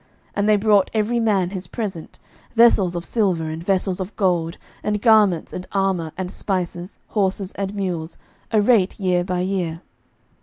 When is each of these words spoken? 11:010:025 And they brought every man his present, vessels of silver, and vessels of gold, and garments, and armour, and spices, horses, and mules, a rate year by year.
11:010:025 0.29 0.31
And 0.37 0.49
they 0.49 0.55
brought 0.55 0.91
every 0.95 1.19
man 1.19 1.49
his 1.51 1.67
present, 1.67 2.17
vessels 2.55 2.95
of 2.95 3.05
silver, 3.05 3.49
and 3.51 3.63
vessels 3.63 3.99
of 3.99 4.15
gold, 4.15 4.57
and 4.81 4.99
garments, 4.99 5.53
and 5.53 5.67
armour, 5.73 6.11
and 6.17 6.31
spices, 6.31 6.97
horses, 7.09 7.51
and 7.51 7.75
mules, 7.75 8.17
a 8.49 8.59
rate 8.61 8.99
year 8.99 9.23
by 9.23 9.41
year. 9.41 9.81